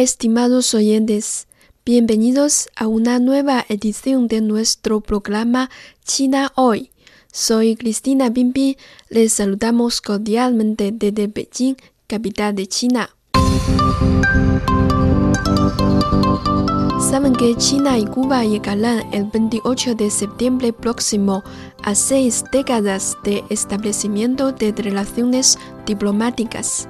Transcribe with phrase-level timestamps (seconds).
[0.00, 1.48] Estimados oyentes,
[1.86, 5.70] bienvenidos a una nueva edición de nuestro programa
[6.04, 6.90] China Hoy.
[7.32, 8.76] Soy Cristina Bimbi,
[9.08, 13.10] les saludamos cordialmente desde Beijing, capital de China.
[17.10, 21.42] Saben que China y Cuba llegarán el 28 de septiembre próximo
[21.82, 26.86] a seis décadas de establecimiento de relaciones diplomáticas.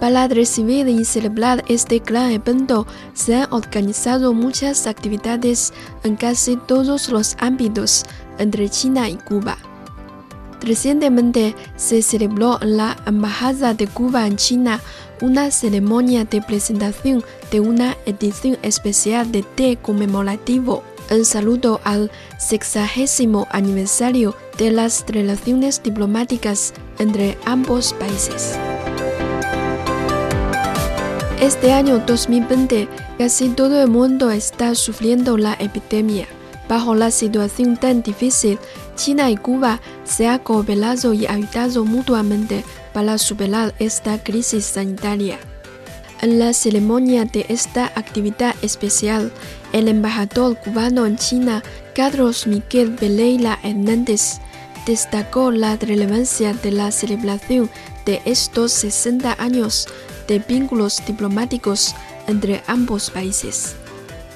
[0.00, 5.72] Para recibir y celebrar este gran evento se han organizado muchas actividades
[6.04, 8.04] en casi todos los ámbitos
[8.38, 9.58] entre China y Cuba.
[10.60, 14.80] Recientemente se celebró en la Embajada de Cuba en China
[15.20, 23.48] una ceremonia de presentación de una edición especial de té conmemorativo en saludo al sexagésimo
[23.50, 28.58] aniversario de las relaciones diplomáticas entre ambos países.
[31.40, 36.26] Este año 2020, casi todo el mundo está sufriendo la epidemia.
[36.68, 38.58] Bajo la situación tan difícil,
[38.96, 45.38] China y Cuba se han cooperado y ayudado mutuamente para superar esta crisis sanitaria.
[46.22, 49.30] En la ceremonia de esta actividad especial,
[49.72, 51.62] el embajador cubano en China,
[51.94, 54.40] Carlos Miguel Veleila Hernández,
[54.86, 57.70] destacó la relevancia de la celebración
[58.04, 59.86] de estos 60 años
[60.28, 61.94] de vínculos diplomáticos
[62.28, 63.74] entre ambos países.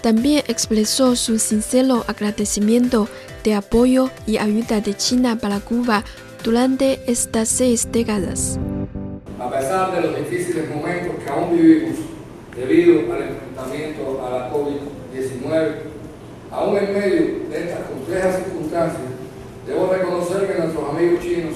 [0.02, 3.06] También expresó su sincero agradecimiento
[3.44, 6.02] de apoyo y ayuda de China para Cuba
[6.42, 8.58] durante estas seis décadas.
[9.38, 11.98] A pesar de los difíciles momentos que aún vivimos
[12.56, 15.72] debido al enfrentamiento a la COVID-19,
[16.50, 19.02] aún en medio de estas complejas circunstancias,
[19.66, 21.54] debo reconocer que nuestros amigos chinos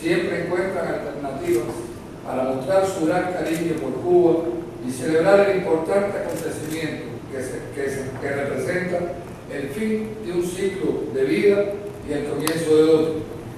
[0.00, 1.89] siempre encuentran alternativas
[2.30, 4.44] para mostrar su gran cariño por Cuba
[4.86, 8.98] y celebrar el importante acontecimiento que, representa
[9.52, 11.64] el fin de un ciclo de vida
[12.08, 13.14] y el comienzo de otro,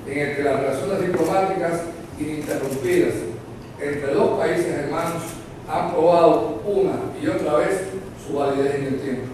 [0.06, 1.82] en el que las relaciones diplomáticas
[2.18, 3.14] ininterrumpidas
[3.78, 5.22] entre dos países hermanos
[5.68, 7.88] han probado una y otra vez
[8.26, 9.26] su validez en el tiempo.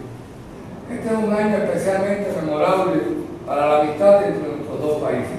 [0.90, 3.02] Este es un año especialmente memorable
[3.46, 5.38] para la amistad entre nuestros dos países.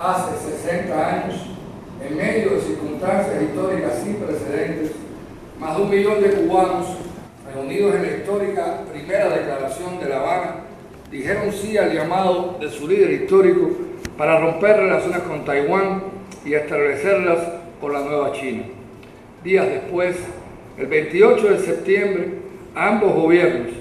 [0.00, 1.36] Hace 60 años
[2.04, 4.92] en medio de circunstancias históricas sin precedentes,
[5.58, 6.86] más de un millón de cubanos
[7.52, 10.54] reunidos en la histórica primera declaración de La Habana
[11.10, 13.70] dijeron sí al llamado de su líder histórico
[14.18, 16.02] para romper relaciones con Taiwán
[16.44, 17.38] y establecerlas
[17.80, 18.64] con la nueva China.
[19.44, 20.16] Días después,
[20.76, 22.28] el 28 de septiembre,
[22.74, 23.72] ambos gobiernos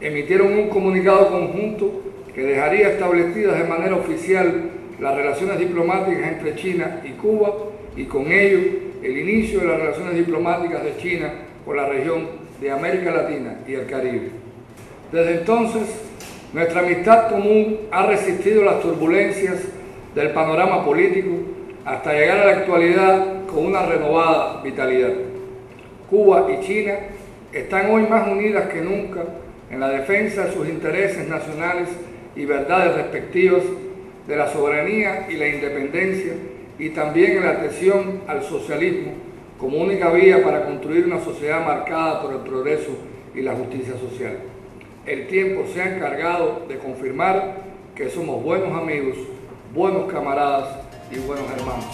[0.00, 2.02] emitieron un comunicado conjunto
[2.34, 7.52] que dejaría establecidas de manera oficial las relaciones diplomáticas entre China y Cuba
[7.96, 8.58] y con ello
[9.02, 11.32] el inicio de las relaciones diplomáticas de China
[11.64, 12.26] con la región
[12.60, 14.30] de América Latina y el Caribe.
[15.12, 15.82] Desde entonces,
[16.52, 19.58] nuestra amistad común ha resistido las turbulencias
[20.14, 21.30] del panorama político
[21.84, 25.12] hasta llegar a la actualidad con una renovada vitalidad.
[26.10, 26.94] Cuba y China
[27.52, 29.24] están hoy más unidas que nunca
[29.70, 31.88] en la defensa de sus intereses nacionales
[32.34, 33.62] y verdades respectivas
[34.28, 36.34] de la soberanía y la independencia
[36.78, 39.12] y también en la atención al socialismo
[39.58, 42.90] como única vía para construir una sociedad marcada por el progreso
[43.34, 44.38] y la justicia social.
[45.06, 47.62] El tiempo se ha encargado de confirmar
[47.96, 49.16] que somos buenos amigos,
[49.74, 50.76] buenos camaradas
[51.10, 51.86] y buenos hermanos.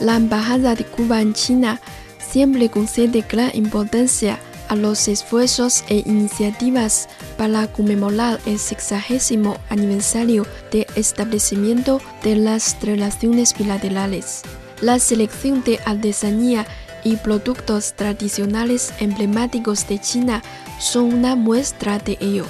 [0.00, 1.80] La Embajada de Cuba en China
[2.18, 10.86] siempre concede gran importancia a los esfuerzos e iniciativas para conmemorar el sexagésimo aniversario de
[10.94, 14.42] establecimiento de las relaciones bilaterales.
[14.80, 16.66] La selección de artesanía
[17.04, 20.42] y productos tradicionales emblemáticos de China
[20.78, 22.44] son una muestra de ello.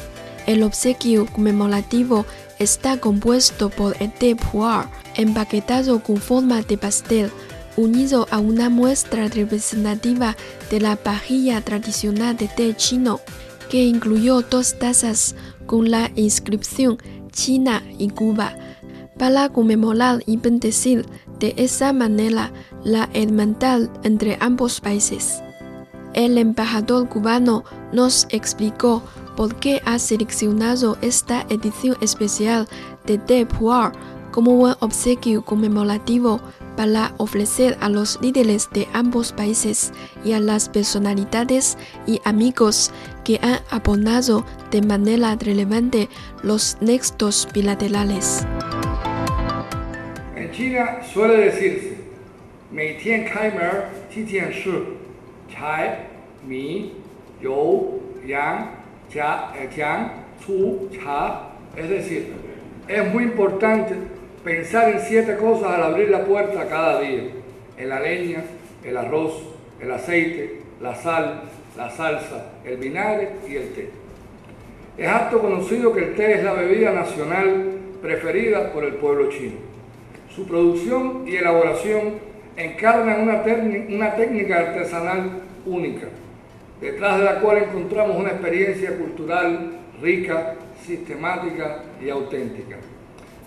[0.46, 2.24] El obsequio conmemorativo
[2.58, 4.86] está compuesto por el té pu'er,
[5.16, 7.30] empaquetado con forma de pastel,
[7.76, 10.37] unido a una muestra representativa
[10.70, 13.20] de la pajilla tradicional de té chino,
[13.69, 15.34] que incluyó dos tazas
[15.67, 16.99] con la inscripción
[17.32, 18.56] China y Cuba.
[19.19, 21.06] Para conmemorar y bendecir
[21.38, 22.52] de esa manera
[22.84, 25.43] la hermandad entre ambos países.
[26.14, 29.02] El embajador cubano nos explicó
[29.37, 32.67] por qué ha seleccionado esta edición especial
[33.06, 33.93] de The Puar
[34.32, 36.40] como un obsequio conmemorativo
[36.76, 39.93] para ofrecer a los líderes de ambos países
[40.25, 42.93] y a las personalidades y amigos
[43.25, 46.08] que han abonado de manera relevante
[46.43, 48.46] los nexos bilaterales.
[50.37, 51.96] En China suele decirse,
[52.70, 52.96] Mi
[55.49, 56.06] Chai,
[56.46, 56.93] Mi,
[57.40, 58.70] You, Yang,
[59.11, 60.11] Jiang,
[60.44, 62.34] Chu, Cha, es decir,
[62.88, 63.94] es muy importante
[64.46, 67.22] pensar en siete cosas al abrir la puerta cada día.
[67.76, 68.44] En la leña,
[68.84, 69.43] el arroz,
[69.81, 71.43] el aceite, la sal,
[71.76, 73.90] la salsa, el vinagre y el té.
[74.96, 79.56] Es harto conocido que el té es la bebida nacional preferida por el pueblo chino.
[80.32, 82.14] Su producción y elaboración
[82.56, 83.42] encarnan una,
[83.88, 86.06] una técnica artesanal única,
[86.81, 90.54] detrás de la cual encontramos una experiencia cultural rica,
[90.84, 92.76] sistemática y auténtica.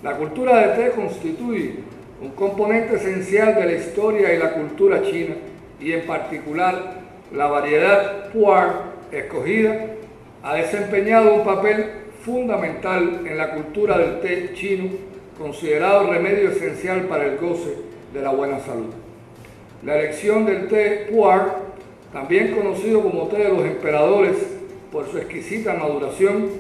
[0.02, 1.74] La cultura de té constituye
[2.22, 5.36] un componente esencial de la historia y la cultura china
[5.78, 7.02] y en particular
[7.36, 8.70] la variedad pu'er
[9.12, 9.88] escogida
[10.42, 11.86] ha desempeñado un papel
[12.24, 14.90] fundamental en la cultura del té chino,
[15.38, 17.76] considerado remedio esencial para el goce
[18.14, 18.94] de la buena salud.
[19.84, 21.42] La elección del té pu'er,
[22.14, 24.38] también conocido como té de los emperadores
[24.94, 26.52] por su exquisita maduración,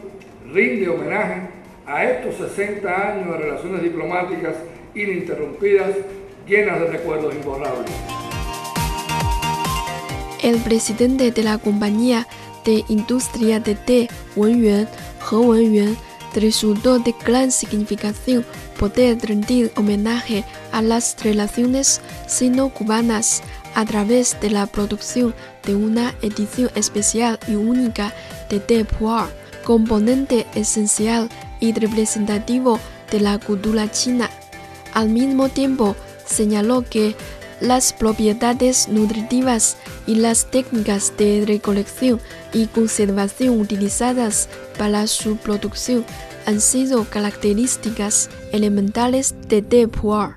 [0.52, 1.59] rinde homenaje
[1.90, 4.56] a estos 60 años de relaciones diplomáticas
[4.94, 5.96] ininterrumpidas,
[6.48, 7.92] llenas de recuerdos imborrables.
[10.44, 12.28] El presidente de la compañía
[12.64, 14.88] de industria de té, Wen Yuan,
[15.32, 15.98] He Wenyuan,
[16.36, 18.46] resultó de gran significación
[18.78, 23.42] poder rendir homenaje a las relaciones sino-cubanas
[23.74, 25.34] a través de la producción
[25.66, 28.14] de una edición especial y única
[28.50, 29.28] de té pu'er,
[29.66, 32.80] componente esencial y representativo
[33.12, 34.30] de la cultura china.
[34.94, 35.96] Al mismo tiempo,
[36.26, 37.16] señaló que
[37.62, 39.78] las propiedades nutritivas
[40.08, 42.20] y las técnicas de recolección
[42.54, 44.48] y conservación utilizadas
[44.78, 46.06] para su producción
[46.46, 50.36] han sido características elementales de té pu'er.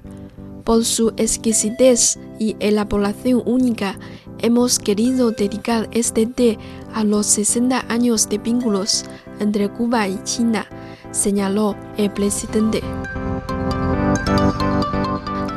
[0.64, 3.98] Por su exquisitez y elaboración única,
[4.40, 6.58] hemos querido dedicar este té
[6.92, 9.04] a los 60 años de vínculos
[9.38, 10.66] entre Cuba y China
[11.12, 12.82] señaló el presidente.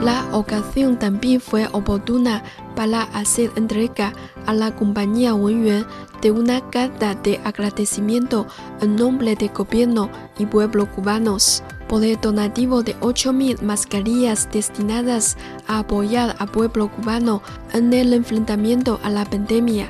[0.02, 2.44] La ocasión también fue oportuna
[2.76, 4.14] para hacer entrega
[4.46, 5.88] a la compañía Wenyuan
[6.22, 8.46] de una carta de agradecimiento
[8.82, 15.38] en nombre del gobierno y pueblo cubanos por el donativo de 8.000 mascarillas destinadas
[15.68, 17.42] a apoyar al pueblo cubano
[17.74, 19.90] en el enfrentamiento a la pandemia.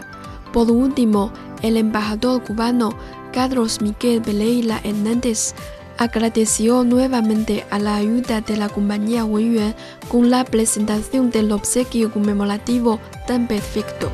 [0.53, 1.33] Por último,
[1.65, 2.91] el embajador cubano
[3.33, 5.55] Carlos Miguel Beleila Hernández
[5.97, 9.73] agradeció nuevamente a la ayuda de la compañía Wenyuan
[10.07, 14.11] con la presentación del obsequio conmemorativo tan perfecto.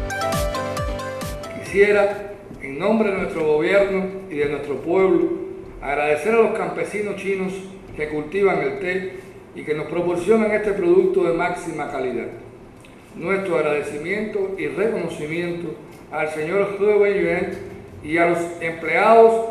[1.62, 5.30] Quisiera, en nombre de nuestro gobierno y de nuestro pueblo,
[5.82, 7.52] agradecer a los campesinos chinos
[7.98, 9.20] que cultivan el té
[9.56, 12.28] y que nos proporcionan este producto de máxima calidad.
[13.16, 15.76] Nuestro agradecimiento y reconocimiento
[16.12, 17.52] al señor He Wenyuan
[18.04, 19.50] y a los empleados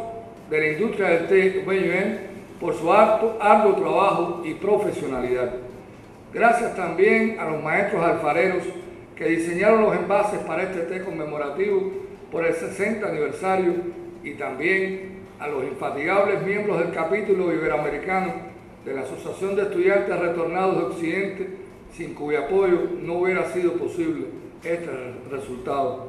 [0.50, 2.18] de la industria del té Yuan
[2.60, 5.52] por su arduo, arduo trabajo y profesionalidad.
[6.32, 8.62] Gracias también a los maestros alfareros
[9.16, 11.92] que diseñaron los envases para este té conmemorativo
[12.30, 13.74] por el 60 aniversario
[14.22, 18.32] y también a los infatigables miembros del capítulo iberoamericano
[18.84, 21.48] de la Asociación de Estudiantes Retornados de Occidente,
[21.96, 24.26] sin cuyo apoyo no hubiera sido posible
[24.62, 26.06] este resultado.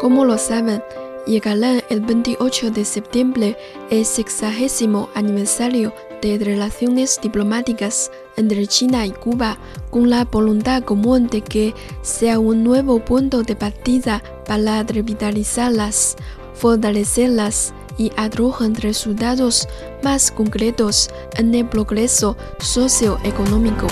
[0.00, 0.82] Como lo saben,
[1.26, 3.56] llegará el 28 de septiembre
[3.90, 5.92] el sexagésimo aniversario
[6.22, 9.58] de relaciones diplomáticas entre China y Cuba,
[9.90, 16.16] con la voluntad común de que sea un nuevo punto de partida para revitalizarlas,
[16.54, 19.68] fortalecerlas y arrojar resultados
[20.02, 23.86] más concretos en el progreso socioeconómico.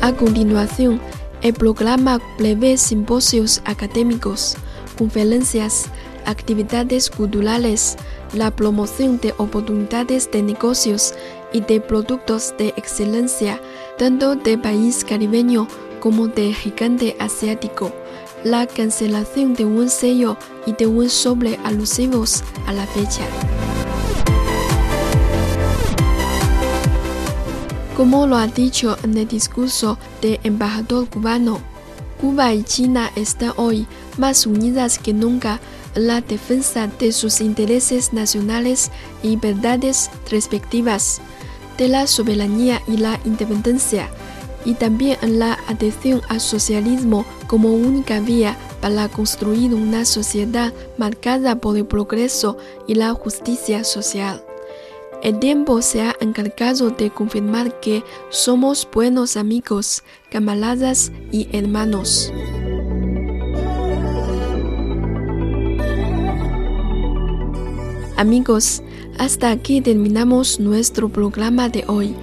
[0.00, 1.00] A continuación,
[1.40, 4.56] el programa prevé simposios académicos,
[4.98, 5.86] conferencias,
[6.26, 7.96] actividades culturales,
[8.34, 11.14] la promoción de oportunidades de negocios
[11.52, 13.60] y de productos de excelencia,
[13.96, 15.68] tanto del país caribeño
[16.00, 17.92] como del gigante asiático,
[18.44, 20.36] la cancelación de un sello
[20.66, 23.26] y de un sobre alusivos a la fecha.
[27.96, 31.60] Como lo ha dicho en el discurso del embajador cubano,
[32.20, 33.86] Cuba y China están hoy
[34.18, 35.60] más unidas que nunca
[35.94, 38.90] en la defensa de sus intereses nacionales
[39.22, 41.20] y verdades respectivas,
[41.78, 44.08] de la soberanía y la independencia,
[44.64, 51.56] y también en la adhesión al socialismo como única vía para construir una sociedad marcada
[51.56, 52.56] por el progreso
[52.86, 54.44] y la justicia social.
[55.22, 62.30] El tiempo se ha encargado de confirmar que somos buenos amigos, camaradas y hermanos.
[68.16, 68.82] Amigos,
[69.18, 72.14] hasta aquí terminamos nuestro programa de hoy.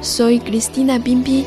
[0.00, 1.46] Soy Cristina Bimbi,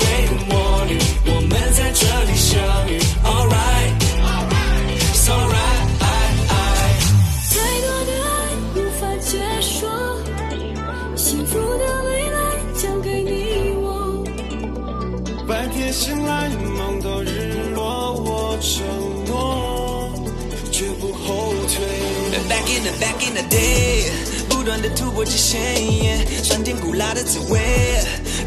[22.71, 24.09] in the back in the day，
[24.47, 27.59] 不断的突破极限，酸甜苦辣的滋味，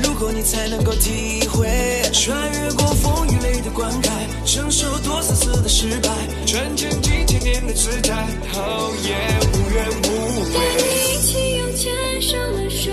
[0.02, 1.68] 路过你才能够体会。
[2.12, 4.10] 穿越过风雨雷的关卡，
[4.46, 6.08] 承受多少次的失败，
[6.46, 9.14] 传承几千年的姿态，哦耶，
[9.52, 10.52] 无怨无悔。
[10.54, 12.92] 带你一起用肩上的水，